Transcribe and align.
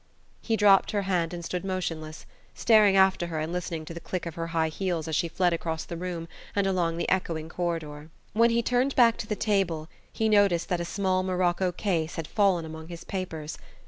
He 0.41 0.57
dropped 0.57 0.89
her 0.93 1.03
hand 1.03 1.31
and 1.31 1.45
stood 1.45 1.63
motionless, 1.63 2.25
staring 2.55 2.97
after 2.97 3.27
her 3.27 3.39
and 3.39 3.53
listening 3.53 3.85
to 3.85 3.93
the 3.93 3.99
click 3.99 4.25
of 4.25 4.33
her 4.33 4.47
high 4.47 4.69
heels 4.69 5.07
as 5.07 5.15
she 5.15 5.27
fled 5.27 5.53
across 5.53 5.85
the 5.85 5.95
room 5.95 6.27
and 6.55 6.65
along 6.65 6.97
the 6.97 7.07
echoing 7.07 7.49
corridor. 7.49 8.09
When 8.33 8.49
he 8.49 8.63
turned 8.63 8.95
back 8.95 9.15
to 9.17 9.27
the 9.27 9.35
table 9.35 9.89
he 10.11 10.27
noticed 10.27 10.69
that 10.69 10.81
a 10.81 10.85
small 10.85 11.21
morocco 11.21 11.71
case 11.71 12.15
had 12.15 12.25
fallen 12.27 12.65
among 12.65 12.87
his 12.87 13.03
papers. 13.03 13.59